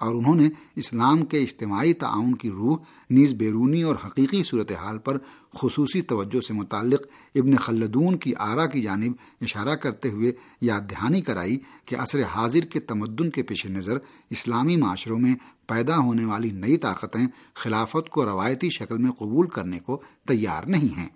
اور 0.02 0.16
انہوں 0.16 0.36
نے 0.36 0.50
اسلام 0.76 1.26
کے 1.26 1.40
اجتماعی 1.40 1.94
تعاون 1.94 2.36
کی 2.36 2.50
روح 2.50 2.78
نیز 3.10 3.34
بیرونی 3.34 3.82
اور 3.82 3.96
حقیقی 4.06 4.44
صورتحال 4.44 4.98
پر 4.98 5.18
خصوصی 5.56 6.02
توجہ 6.02 6.42
سے 6.42 6.54
متعلق 6.54 7.02
ابن 7.36 7.56
خلدون 7.56 8.18
کی 8.18 8.34
آرا 8.36 8.66
کی 8.66 8.82
جانب 8.82 9.14
اشارہ 9.42 9.76
کرتے 9.76 10.10
ہوئے 10.10 10.32
یاد 10.62 10.82
دہانی 10.82 11.22
کرائی 11.22 11.60
کہ 11.86 11.96
عصر 11.96 12.24
حاضر 12.24 12.60
کے 12.60 12.80
تمدن 12.80 13.30
کے 13.30 13.44
پیش 13.44 13.66
نظر 13.66 13.98
اسلامی 14.30 14.76
معاشروں 14.76 15.20
میں 15.20 15.36
پیدا 15.68 15.98
ہونے 15.98 16.26
والی 16.26 16.50
نئی 16.50 16.78
طاقتیں 16.78 17.28
خلافت 17.54 18.10
کو 18.10 18.26
روایتی 18.26 18.70
شکل 18.70 18.98
میں 18.98 19.12
قبول 19.12 19.48
کرنے 19.48 19.80
کو 19.80 20.02
تیار 20.28 20.64
نہیں 20.64 20.98
ہیں۔ 20.98 21.10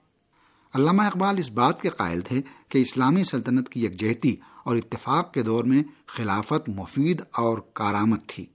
علامہ 0.73 1.01
اقبال 1.01 1.37
اس 1.37 1.51
بات 1.51 1.81
کے 1.81 1.89
قائل 1.89 2.21
تھے 2.21 2.41
کہ 2.69 2.77
اسلامی 2.77 3.23
سلطنت 3.23 3.69
کی 3.69 3.85
یکجہتی 3.85 4.35
اور 4.63 4.75
اتفاق 4.75 5.33
کے 5.33 5.41
دور 5.41 5.63
میں 5.63 5.83
خلافت 6.07 6.69
مفید 6.69 7.21
اور 7.31 7.57
کارآمد 7.73 8.17
تھی۔ 8.27 8.45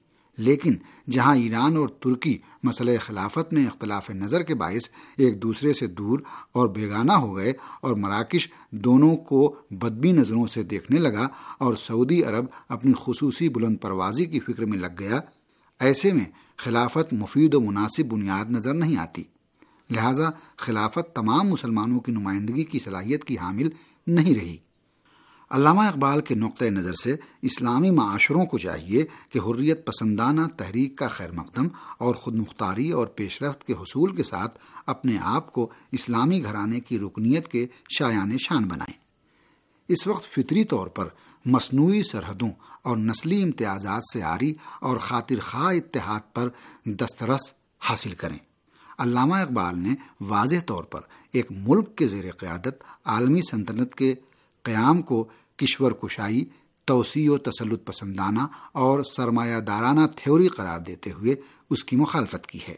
لیکن 0.41 0.75
جہاں 1.11 1.37
ایران 1.37 1.77
اور 1.77 1.89
ترکی 1.89 2.39
مسئلہ 2.63 2.91
خلافت 3.01 3.53
میں 3.53 3.67
اختلاف 3.67 4.11
نظر 4.11 4.43
کے 4.43 4.55
باعث 4.55 4.89
ایک 5.17 5.43
دوسرے 5.43 5.73
سے 5.73 5.87
دور 5.87 6.19
اور 6.53 6.69
بیگانہ 6.69 7.13
ہو 7.13 7.37
گئے 7.37 7.53
اور 7.81 7.97
مراکش 7.97 8.49
دونوں 8.71 9.17
کو 9.17 9.57
بدبی 9.71 10.13
نظروں 10.13 10.47
سے 10.47 10.63
دیکھنے 10.63 10.99
لگا 10.99 11.29
اور 11.59 11.75
سعودی 11.75 12.23
عرب 12.23 12.45
اپنی 12.69 12.93
خصوصی 12.99 13.49
بلند 13.49 13.77
پروازی 13.81 14.25
کی 14.25 14.41
فکر 14.41 14.65
میں 14.65 14.79
لگ 14.79 14.97
گیا، 14.99 15.21
ایسے 15.81 16.13
میں 16.13 16.25
خلافت 16.57 17.13
مفید 17.13 17.55
و 17.55 17.61
مناسب 17.61 18.05
بنیاد 18.05 18.51
نظر 18.51 18.75
نہیں 18.75 18.97
آتی۔ 18.97 19.23
لہذا 19.91 20.31
خلافت 20.57 21.15
تمام 21.15 21.49
مسلمانوں 21.49 22.01
کی 22.01 22.13
نمائندگی 22.13 22.65
کی 22.65 22.79
صلاحیت 22.79 23.25
کی 23.25 23.39
حامل 23.39 23.69
نہیں 24.07 24.35
رہی۔ 24.35 24.57
علامہ 25.51 25.81
اقبال 25.81 26.21
کے 26.21 26.35
نقطۂ 26.35 26.65
نظر 26.65 26.93
سے 26.93 27.17
اسلامی 27.43 27.91
معاشروں 27.91 28.47
کو 28.47 28.59
چاہیے 28.59 29.07
کہ 29.31 29.39
حریت 29.39 29.87
پسندانہ 29.87 30.41
تحریک 30.57 30.99
کا 30.99 31.09
خیر 31.09 31.31
مقدم 31.33 31.69
اور 31.99 32.15
خود 32.15 32.35
مختاری 32.35 32.91
اور 32.91 33.07
پیش 33.07 33.43
رفت 33.43 33.67
کے 33.67 33.73
حصول 33.73 34.17
کے 34.17 34.23
ساتھ 34.23 34.59
اپنے 34.87 35.17
آپ 35.23 35.53
کو 35.53 35.71
اسلامی 35.93 36.43
گھرانے 36.43 36.81
کی 36.81 36.99
رکنیت 36.99 37.49
کے 37.49 37.67
شایان 37.99 38.37
شان 38.39 38.65
بنائیں۔ 38.65 38.99
اس 39.89 40.07
وقت 40.07 40.35
فطری 40.35 40.65
طور 40.65 40.87
پر 40.87 41.09
مصنوعی 41.47 42.03
سرحدوں 42.03 42.51
اور 42.83 42.97
نسلی 42.97 43.43
امتیازات 43.43 44.03
سے 44.13 44.23
آری 44.23 44.55
اور 44.81 44.97
خاطر 44.97 45.41
خواہ 45.41 45.75
اتحاد 45.75 46.35
پر 46.35 46.49
دسترس 46.85 47.53
حاصل 47.81 48.15
کریں۔ 48.15 48.39
علامہ 48.99 49.35
اقبال 49.35 49.79
نے 49.79 49.95
واضح 50.21 50.57
طور 50.67 50.85
پر 50.85 51.01
ایک 51.33 51.47
ملک 51.51 51.97
کے 51.97 52.07
زیر 52.07 52.33
قیادت 52.33 52.85
عالمی 53.05 53.41
سلطنت 53.51 53.95
کے 53.95 54.15
قیام 54.63 55.03
کو 55.03 55.29
کشور 55.57 55.93
کشائی، 55.93 56.45
توسیع 56.85 57.33
و 57.33 57.39
تسلط 57.39 57.85
پسندانہ 57.85 58.41
اور 58.73 59.03
سرمایہ 59.03 59.61
دارانہ 59.61 60.01
تھیوری 60.17 60.49
قرار 60.49 60.81
دیتے 60.81 61.13
ہوئے 61.13 61.35
اس 61.71 61.85
کی 61.85 61.97
مخالفت 61.97 62.47
کی 62.47 62.59
ہے۔ 62.69 62.75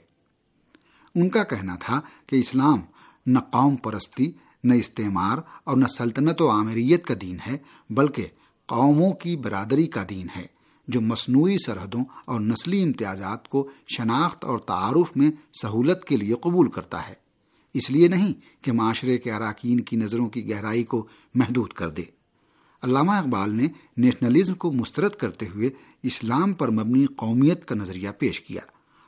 ان 1.15 1.29
کا 1.29 1.43
کہنا 1.43 1.77
تھا 1.77 2.01
کہ 2.27 2.37
اسلام 2.37 2.81
نہ 3.27 3.39
قوم 3.39 3.77
پرستی، 3.77 4.33
نہ 4.65 4.75
استعمار 4.75 5.39
اور 5.65 5.77
نہ 5.77 5.87
سلطنت 5.87 6.43
و 6.43 6.51
عامریت 6.51 7.07
کا 7.07 7.15
دین 7.21 7.37
ہے، 7.47 7.57
بلکہ 7.91 8.27
قوموں 8.67 9.13
کی 9.13 9.37
برادری 9.37 9.87
کا 9.87 10.05
دین 10.11 10.27
ہے، 10.37 10.47
جو 10.89 11.01
مصنوعی 11.01 11.57
سرحدوں 11.67 12.05
اور 12.25 12.41
نسلی 12.41 12.83
امتیازات 12.83 13.49
کو 13.49 13.71
شناخت 13.97 14.45
اور 14.45 14.59
تعارف 14.59 15.17
میں 15.17 15.31
سہولت 15.63 16.05
کے 16.05 16.17
لیے 16.17 16.35
قبول 16.35 16.71
کرتا 16.71 17.09
ہے۔ 17.09 17.22
اس 17.75 17.91
لیے 17.91 18.09
نہیں 18.09 18.65
کہ 18.65 18.73
معاشرے 18.73 19.19
کے 19.19 19.33
اراکین 19.33 19.81
کی 19.81 19.97
نظروں 19.97 20.29
کی 20.29 20.51
گہرائی 20.51 20.85
کو 20.85 21.07
محدود 21.35 21.73
کر 21.73 21.91
دے۔ 21.91 22.03
علامہ 22.83 23.13
اقبال 23.13 23.51
نے 23.51 23.69
نیشنلزم 23.97 24.55
کو 24.55 24.73
مسترد 24.73 25.11
کرتے 25.11 25.47
ہوئے 25.55 25.71
اسلام 26.03 26.53
پر 26.53 26.71
مبنی 26.71 27.07
قومیت 27.07 27.65
کا 27.65 27.75
نظریہ 27.75 28.09
پیش 28.19 28.41
کیا 28.41 28.61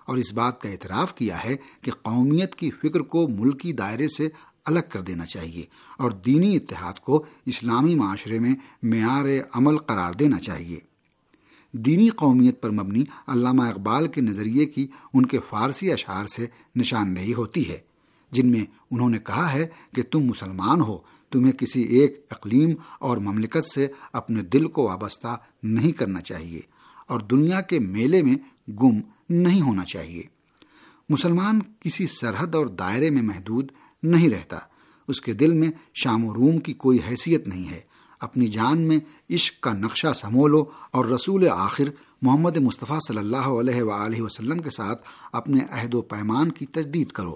اور 0.05 0.17
اس 0.17 0.33
بات 0.33 0.61
کا 0.61 0.69
اعتراف 0.69 1.15
کیا 1.15 1.45
ہے 1.45 1.57
کہ 1.81 1.91
قومیت 1.91 2.55
کی 2.55 2.71
فکر 2.71 3.01
کو 3.01 3.29
ملکی 3.29 3.73
دائرے 3.73 4.09
سے 4.09 4.29
الگ 4.65 4.81
کر 4.89 5.01
دینا 5.01 5.27
چاہیے 5.27 5.65
اور 5.99 6.11
دینی 6.11 6.57
اتحاد 6.57 6.93
کو 7.01 7.25
اسلامی 7.47 7.95
معاشرے 7.95 8.39
میں 8.39 8.55
معیار 8.83 9.25
عمل 9.53 9.79
قرار 9.79 10.13
دینا 10.13 10.39
چاہیے۔ 10.39 10.79
دینی 11.73 12.09
قومیت 12.09 12.61
پر 12.61 12.71
مبنی 12.71 13.05
علامہ 13.27 13.63
اقبال 13.63 14.09
کے 14.09 14.21
نظریے 14.21 14.67
کی 14.67 14.87
ان 15.15 15.27
کے 15.27 15.39
فارسی 15.51 15.93
اشعار 15.93 16.27
سے 16.27 16.47
نشاندہی 16.77 17.35
ہوتی 17.35 17.69
ہے۔ 17.69 17.94
جن 18.35 18.51
میں 18.51 18.65
انہوں 18.91 19.11
نے 19.11 19.19
کہا 19.19 19.53
ہے 19.53 19.67
کہ 19.95 20.03
تم 20.11 20.21
مسلمان 20.21 20.81
ہو، 20.81 20.99
تمہیں 21.33 21.53
کسی 21.53 21.83
ایک 21.83 22.27
اقلیم 22.31 22.71
اور 23.01 23.17
مملکت 23.19 23.65
سے 23.75 23.87
اپنے 24.13 24.43
دل 24.43 24.67
کو 24.69 24.83
وابستہ 24.83 25.37
نہیں 25.63 25.93
کرنا 25.93 26.21
چاہیے، 26.21 26.61
اور 27.09 27.21
دنیا 27.21 27.61
کے 27.61 27.79
میلے 27.79 28.23
میں 28.23 28.37
گم 28.73 29.01
نہیں 29.31 29.61
ہونا 29.61 29.85
چاہیے۔ 29.85 30.23
مسلمان 31.09 31.61
کسی 31.81 32.07
سرحد 32.07 32.55
اور 32.55 32.67
دائرے 32.67 33.11
میں 33.11 33.23
محدود 33.23 33.73
نہیں 34.03 34.29
رہتا۔ 34.29 34.59
اس 35.09 35.21
کے 35.21 35.33
دل 35.33 35.53
میں 35.53 35.71
شام 35.95 36.25
و 36.25 36.35
روم 36.35 36.59
کی 36.59 36.73
کوئی 36.73 36.99
حیثیت 37.09 37.49
نہیں 37.49 37.71
ہے۔ 37.71 37.81
اپنی 38.21 38.47
جان 38.47 38.79
میں 38.79 38.99
عشق 39.31 39.63
کا 39.63 39.73
نقشہ 39.73 40.13
سمولو 40.15 40.65
اور 40.91 41.05
رسول 41.05 41.49
آخر 41.49 41.85
محمد 42.23 42.57
مصطفیٰ 42.57 42.99
صلی 43.09 43.19
اللہ 43.19 43.49
علیہ 43.55 43.83
وآلہ 43.83 44.21
وسلم 44.23 44.59
کے 44.59 44.71
ساتھ 44.71 45.07
اپنے 45.33 45.65
عہد 45.71 45.95
و 45.95 46.03
پیمان 46.03 46.53
کی 46.53 46.67
تجدید 46.67 47.11
کرو۔ 47.13 47.35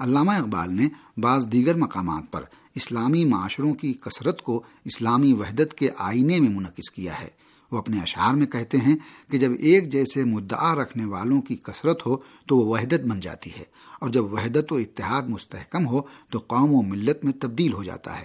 علامہ 0.00 0.32
اقبال 0.32 0.74
نے 0.76 0.88
بعض 1.16 1.46
دیگر 1.52 1.74
مقامات 1.74 2.30
پر 2.32 2.44
اسلامی 2.74 3.24
معاشروں 3.24 3.74
کی 3.74 3.92
کثرت 3.94 4.42
کو 4.42 4.62
اسلامی 4.84 5.32
وحدت 5.32 5.74
کے 5.74 5.88
آئینے 5.98 6.38
میں 6.40 6.48
منعقد 6.48 6.90
کیا 6.94 7.20
ہے۔ 7.20 7.28
وہ 7.72 7.78
اپنے 7.78 8.00
اشعار 8.00 8.34
میں 8.34 8.46
کہتے 8.46 8.78
ہیں 8.78 8.96
کہ 9.30 9.38
جب 9.38 9.52
ایک 9.60 9.90
جیسے 9.92 10.24
مدعا 10.24 10.74
رکھنے 10.74 11.04
والوں 11.04 11.40
کی 11.40 11.56
کثرت 11.56 12.06
ہو 12.06 12.16
تو 12.46 12.56
وہ 12.56 12.64
وحدت 12.66 13.06
بن 13.06 13.20
جاتی 13.20 13.50
ہے، 13.50 13.64
اور 14.00 14.10
جب 14.10 14.32
وحدت 14.32 14.72
و 14.72 14.76
اتحاد 14.76 15.22
مستحکم 15.22 15.86
ہو 15.86 16.00
تو 16.30 16.38
قوم 16.46 16.74
و 16.74 16.82
ملت 16.82 17.24
میں 17.24 17.32
تبدیل 17.32 17.72
ہو 17.72 17.82
جاتا 17.84 18.18
ہے۔ 18.20 18.24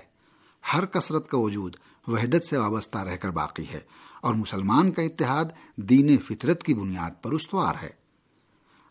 ہر 0.63 0.85
کثرت 0.85 1.29
کا 1.29 1.37
وجود 1.37 1.75
وحدت 2.07 2.45
سے 2.45 2.57
وابستہ 2.57 2.97
رہ 2.97 3.15
کر 3.15 3.29
باقی 3.31 3.65
ہے، 3.73 3.79
اور 4.21 4.33
مسلمان 4.33 4.91
کا 4.91 5.01
اتحاد 5.01 5.45
دین 5.89 6.17
فطرت 6.17 6.63
کی 6.63 6.73
بنیاد 6.73 7.21
پر 7.23 7.31
استوار 7.31 7.75
ہے۔ 7.81 7.89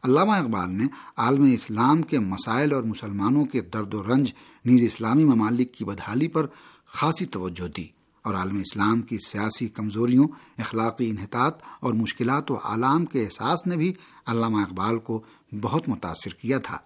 علامہ 0.03 0.33
اقبال 0.33 0.71
نے 0.71 0.85
عالم 1.17 1.43
اسلام 1.43 2.03
کے 2.03 2.19
مسائل 2.19 2.73
اور 2.73 2.83
مسلمانوں 2.83 3.45
کے 3.45 3.61
درد 3.61 3.95
و 3.95 4.03
رنج 4.03 4.33
نیز 4.65 4.83
اسلامی 4.83 5.25
ممالک 5.25 5.75
کی 5.75 5.85
بدحالی 5.85 6.29
پر 6.29 6.47
خاصی 6.87 7.27
توجہ 7.27 7.69
دی 7.69 7.87
اور 8.23 8.35
عالم 8.35 8.57
اسلام 8.57 9.01
کی 9.01 9.19
سیاسی 9.27 9.69
کمزوریوں، 9.69 10.29
اخلاقی 10.59 11.11
انحطاط 11.11 11.63
اور 11.81 11.95
مشکلات 11.95 12.51
و 12.51 12.57
عالم 12.65 13.05
کے 13.05 13.25
احساس 13.25 13.67
نے 13.67 13.77
بھی 13.77 13.93
علامہ 14.27 14.57
اقبال 14.57 14.99
کو 14.99 15.23
بہت 15.61 15.89
متاثر 15.89 16.35
کیا 16.35 16.59
تھا۔ 16.59 16.79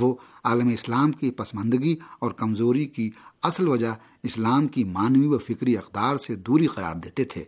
وہ 0.00 0.14
عالم 0.44 0.68
اسلام 0.68 1.12
کی 1.12 1.30
پسماندگی 1.30 1.96
اور 2.18 2.30
کمزوری 2.30 2.84
کی 2.84 3.10
اصل 3.42 3.68
وجہ 3.68 3.94
اسلام 4.22 4.66
کی 4.66 4.84
معنوی 4.84 5.26
و 5.26 5.38
فکری 5.38 5.76
اقدار 5.76 6.16
سے 6.16 6.34
دوری 6.34 6.66
قرار 6.66 6.94
دیتے 6.94 7.24
تھے۔ 7.24 7.44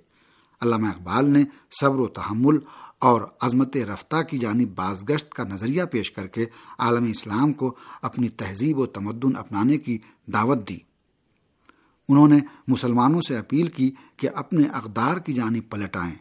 علامہ 0.61 0.87
اقبال 0.87 1.31
نے 1.31 1.45
صبر 1.81 1.99
و 1.99 2.07
تحمل 2.07 2.59
اور 2.99 3.23
عظمت 3.41 3.77
رفتہ 3.77 4.23
کی 4.23 4.39
جانب 4.39 4.69
بازگشت 4.75 5.31
کا 5.31 5.45
نظریہ 5.45 5.85
پیش 5.85 6.11
کر 6.11 6.27
کے 6.27 6.47
عالم 6.79 7.05
اسلام 7.05 7.53
کو 7.53 7.75
اپنی 8.03 8.29
تہذیب 8.29 8.79
و 8.79 8.87
تمدن 8.87 9.37
اپنانے 9.37 9.79
کی 9.79 9.99
دعوت 10.27 10.69
دی۔ 10.69 10.79
انہوں 12.09 12.29
نے 12.29 12.39
مسلمانوں 12.69 13.21
سے 13.29 13.37
اپیل 13.37 13.69
کی 13.69 13.93
کہ 14.17 14.29
اپنے 14.35 14.69
اقدار 14.69 15.17
کی 15.17 15.33
جانب 15.33 15.71
پلٹ 15.71 15.97
آئیں 15.97 16.15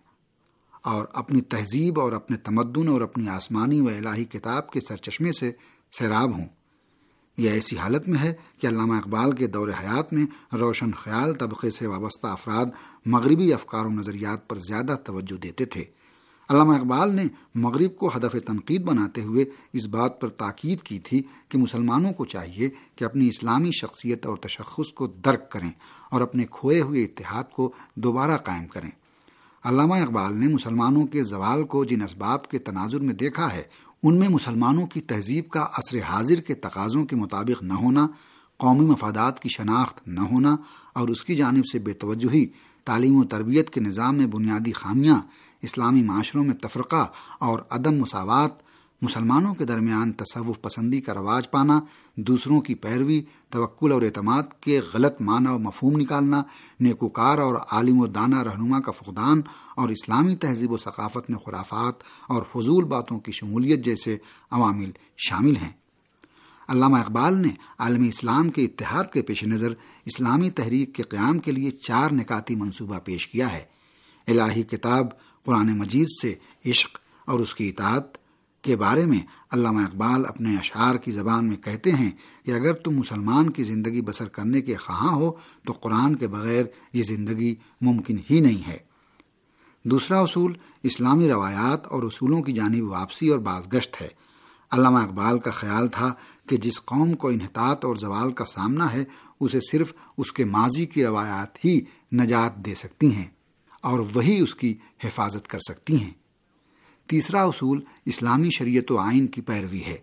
اور 0.81 1.05
اپنی 1.13 1.41
تہذیب 1.41 1.99
اور 1.99 2.11
اپنے 2.11 2.37
تمدن 2.37 2.87
اور 2.87 3.01
اپنی 3.01 3.29
آسمانی 3.29 3.81
و 3.81 3.87
الہی 3.87 4.25
کتاب 4.25 4.69
کے 4.69 4.79
سرچشمے 4.79 5.31
سے 5.31 5.51
سیراب 5.99 6.37
ہوں۔ 6.37 6.45
یہ 7.37 7.49
ایسی 7.49 7.77
حالت 7.77 8.07
میں 8.07 8.19
ہے 8.19 8.33
کہ 8.61 8.67
علامہ 8.67 8.93
اقبال 8.93 9.35
کے 9.35 9.47
دور 9.47 9.69
حیات 9.69 10.13
میں 10.13 10.55
روشن 10.55 10.91
خیال 10.91 11.33
طبقے 11.33 11.69
سے 11.69 11.87
وابستہ 11.87 12.27
افراد 12.27 12.65
مغربی 13.05 13.53
افکار 13.53 13.85
و 13.85 13.89
نظریات 13.89 14.47
پر 14.47 14.57
زیادہ 14.59 14.95
توجہ 15.03 15.41
دیتے 15.41 15.65
تھے۔ 15.65 15.96
علامہ 16.49 16.73
اقبال 16.73 17.15
نے 17.15 17.23
مغرب 17.55 17.95
کو 17.95 18.11
ہدف 18.15 18.35
تنقید 18.45 18.81
بناتے 18.81 19.21
ہوئے 19.21 19.45
اس 19.73 19.85
بات 19.85 20.21
پر 20.21 20.29
تاکید 20.29 20.81
کی 20.81 20.99
تھی 20.99 21.23
کہ 21.49 21.57
مسلمانوں 21.57 22.13
کو 22.13 22.25
چاہیے 22.25 22.69
کہ 22.95 23.03
اپنی 23.03 23.27
اسلامی 23.27 23.71
شخصیت 23.81 24.25
اور 24.25 24.37
تشخص 24.37 24.93
کو 24.93 25.07
درک 25.07 25.51
کریں 25.51 25.71
اور 26.11 26.21
اپنے 26.21 26.45
کھوئے 26.51 26.81
ہوئے 26.81 27.03
اتحاد 27.03 27.43
کو 27.51 27.71
دوبارہ 27.95 28.37
قائم 28.37 28.67
کریں۔ 28.67 28.89
علامہ 29.63 29.93
اقبال 29.93 30.37
نے 30.37 30.47
مسلمانوں 30.47 31.05
کے 31.05 31.23
زوال 31.23 31.63
کو 31.63 31.85
جن 31.85 32.01
اسباب 32.01 32.47
کے 32.47 32.59
تناظر 32.59 32.99
میں 32.99 33.13
دیکھا 33.13 33.53
ہے، 33.53 33.63
ان 34.03 34.19
میں 34.19 34.29
مسلمانوں 34.29 34.87
کی 34.87 35.01
تہذیب 35.01 35.49
کا 35.49 35.67
عصر 35.73 35.99
حاضر 35.99 36.41
کے 36.41 36.53
تقاضوں 36.53 37.05
کے 37.05 37.15
مطابق 37.15 37.63
نہ 37.63 37.73
ہونا، 37.73 38.07
قومی 38.57 38.85
مفادات 38.85 39.39
کی 39.39 39.49
شناخت 39.49 40.07
نہ 40.07 40.19
ہونا 40.19 40.55
اور 40.93 41.07
اس 41.07 41.23
کی 41.23 41.35
جانب 41.35 41.63
سے 41.71 41.79
بے 41.79 41.93
توجہی 41.93 42.45
تعلیم 42.87 43.15
و 43.15 43.23
تربیت 43.23 43.69
کے 43.69 43.81
نظام 43.81 44.15
میں 44.15 44.27
بنیادی 44.27 44.71
خامیاں، 44.71 45.19
اسلامی 45.61 46.03
معاشروں 46.03 46.43
میں 46.43 46.53
تفرقہ 46.53 47.05
اور 47.39 47.59
عدم 47.69 47.95
مساوات، 47.95 48.65
مسلمانوں 49.01 49.53
کے 49.53 49.65
درمیان 49.65 50.11
تصوف 50.11 50.61
پسندی 50.61 51.01
کا 51.01 51.13
رواج 51.13 51.49
پانا، 51.51 51.79
دوسروں 52.17 52.61
کی 52.61 52.75
پیروی، 52.75 53.21
توکل 53.49 53.91
اور 53.91 54.01
اعتماد 54.01 54.43
کے 54.61 54.79
غلط 54.93 55.21
معنی 55.21 55.49
و 55.49 55.59
مفہوم 55.59 55.99
نکالنا، 55.99 56.41
نیکوکار 56.79 57.37
اور 57.37 57.55
عالم 57.71 57.99
و 57.99 58.07
دانہ 58.07 58.41
رہنما 58.41 58.79
کا 58.79 58.91
فقدان 58.91 59.41
اور 59.75 59.89
اسلامی 59.89 60.35
تہذیب 60.35 60.71
و 60.71 60.77
ثقافت 60.77 61.29
میں 61.29 61.39
خرافات 61.45 62.03
اور 62.27 62.43
فضول 62.53 62.83
باتوں 62.83 63.19
کی 63.19 63.31
شمولیت 63.31 63.85
جیسے 63.85 64.17
عوامل 64.51 64.91
شامل 65.17 65.55
ہیں۔ 65.55 65.71
علامہ 66.67 66.97
اقبال 66.97 67.33
نے 67.33 67.49
عالمی 67.77 68.07
اسلام 68.07 68.49
کے 68.49 68.65
اتحاد 68.65 69.03
کے 69.13 69.21
پیش 69.21 69.43
نظر 69.43 69.73
اسلامی 70.05 70.51
تحریک 70.51 70.95
کے 70.95 71.03
قیام 71.03 71.39
کے 71.39 71.51
لیے 71.51 71.71
چار 71.71 72.13
نکاتی 72.13 72.55
منصوبہ 72.55 72.99
پیش 72.99 73.27
کیا 73.27 73.51
ہے۔ 73.51 73.63
الہی 74.27 74.63
کتاب 74.63 75.07
قرآن 75.45 75.77
مجید 75.77 76.07
سے 76.21 76.35
عشق 76.65 76.97
اور 77.25 77.39
اس 77.39 77.55
کی 77.55 77.69
اطاعت 77.69 78.17
کے 78.61 78.75
بارے 78.75 79.05
میں 79.05 79.19
علامہ 79.51 79.79
اقبال 79.79 80.25
اپنے 80.25 80.55
اشعار 80.55 80.95
کی 80.95 81.11
زبان 81.11 81.45
میں 81.45 81.57
کہتے 81.57 81.91
ہیں 81.91 82.11
کہ 82.45 82.51
اگر 82.51 82.73
تم 82.73 82.91
مسلمان 82.91 83.49
کی 83.49 83.63
زندگی 83.63 84.01
بسر 84.01 84.25
کرنے 84.25 84.61
کے 84.61 84.75
خواہاں 84.75 85.15
ہو 85.15 85.31
تو 85.65 85.73
قرآن 85.73 86.15
کے 86.15 86.27
بغیر 86.27 86.65
یہ 86.93 87.03
زندگی 87.03 87.55
ممکن 87.81 88.17
ہی 88.31 88.39
نہیں 88.39 88.67
ہے۔ 88.67 88.77
دوسرا 89.83 90.19
اصول 90.19 90.53
اسلامی 90.83 91.29
روایات 91.29 91.87
اور 91.87 92.03
اصولوں 92.03 92.41
کی 92.41 92.51
جانب 92.51 92.91
واپسی 92.91 93.29
اور 93.29 93.39
بازگشت 93.39 94.01
ہے۔ 94.01 94.26
علامہ 94.71 94.97
اقبال 94.97 95.39
کا 95.39 95.51
خیال 95.51 95.87
تھا 95.87 96.13
کہ 96.49 96.57
جس 96.57 96.81
قوم 96.85 97.13
کو 97.13 97.27
انحطاط 97.27 97.85
اور 97.85 97.95
زوال 97.95 98.31
کا 98.31 98.45
سامنا 98.45 98.93
ہے، 98.93 99.03
اسے 99.39 99.59
صرف 99.71 99.93
اس 100.17 100.31
کے 100.31 100.45
ماضی 100.45 100.85
کی 100.85 101.05
روایات 101.05 101.65
ہی 101.65 101.81
نجات 102.13 102.55
دے 102.55 102.75
سکتی 102.75 103.15
ہیں 103.15 103.27
اور 103.81 103.99
وہی 104.13 104.39
اس 104.39 104.55
کی 104.55 104.75
حفاظت 105.03 105.47
کر 105.47 105.59
سکتی 105.59 106.01
ہیں۔ 106.03 106.11
تیسرا 107.07 107.43
اصول 107.43 107.81
اسلامی 108.05 108.49
شریعت 108.49 108.91
و 108.91 108.97
آئین 108.97 109.27
کی 109.27 109.41
پیروی 109.41 109.83
ہے۔ 109.83 109.97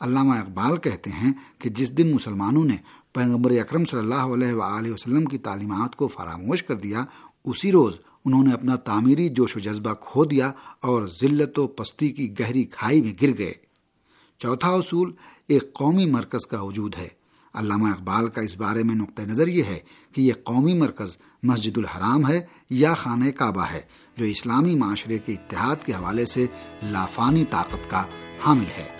علامہ 0.00 0.34
اقبال 0.34 0.76
کہتے 0.76 1.10
ہیں 1.10 1.32
کہ 1.58 1.68
جس 1.68 1.98
دن 1.98 2.14
مسلمانوں 2.14 2.64
نے 2.64 2.76
پیغمبر 3.12 3.50
اکرم 3.50 3.84
صلی 3.84 4.00
اللہ 4.00 4.14
علیہ 4.14 4.52
وآلہ 4.52 4.92
وسلم 4.92 5.24
کی 5.24 5.38
تعلیمات 5.38 5.96
کو 5.96 6.06
فراموش 6.06 6.62
کر 6.62 6.74
دیا، 6.74 7.04
اسی 7.44 7.72
روز 7.72 7.94
انہوں 8.24 8.44
نے 8.44 8.52
اپنا 8.52 8.76
تعمیری 8.76 9.28
جوش 9.28 9.56
و 9.56 9.60
جذبہ 9.60 9.94
کھو 9.94 10.24
دیا 10.24 10.52
اور 10.80 11.06
ذلت 11.20 11.58
و 11.58 11.66
پستی 11.66 12.08
کی 12.08 12.38
گہری 12.38 12.64
کھائی 12.64 13.02
میں 13.02 13.14
گر 13.22 13.38
گئے۔ 13.38 13.67
چوتھا 14.38 14.68
اصول 14.68 15.12
ایک 15.46 15.72
قومی 15.72 16.06
مرکز 16.06 16.46
کا 16.46 16.62
وجود 16.62 16.94
ہے۔ 16.98 17.08
علامہ 17.54 17.88
اقبال 17.88 18.28
کا 18.28 18.40
اس 18.40 18.56
بارے 18.56 18.82
میں 18.82 18.94
نقطۂ 18.94 19.22
نظر 19.22 19.48
یہ 19.48 19.62
ہے 19.62 19.78
کہ 20.12 20.20
یہ 20.20 20.32
قومی 20.44 20.74
مرکز 20.74 21.16
مسجد 21.42 21.78
الحرام 21.78 22.28
ہے 22.28 22.40
یا 22.70 22.94
خانہ 22.94 23.30
کعبہ 23.30 23.64
ہے، 23.72 23.80
جو 24.16 24.24
اسلامی 24.24 24.74
معاشرے 24.74 25.18
کے 25.18 25.32
اتحاد 25.32 25.76
کے 25.86 25.92
حوالے 25.92 26.24
سے 26.24 26.46
لافانی 26.82 27.44
طاقت 27.50 27.90
کا 27.90 28.04
حامل 28.44 28.70
ہے۔ 28.78 28.97